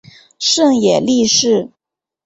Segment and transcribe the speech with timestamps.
[0.39, 1.69] 胜野莉世。